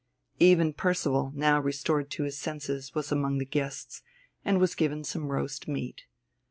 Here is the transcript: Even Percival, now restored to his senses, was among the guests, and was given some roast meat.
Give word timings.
Even 0.39 0.73
Percival, 0.73 1.31
now 1.35 1.59
restored 1.59 2.09
to 2.09 2.23
his 2.23 2.35
senses, 2.35 2.95
was 2.95 3.11
among 3.11 3.37
the 3.37 3.45
guests, 3.45 4.01
and 4.43 4.59
was 4.59 4.73
given 4.73 5.03
some 5.03 5.27
roast 5.31 5.67
meat. 5.67 6.05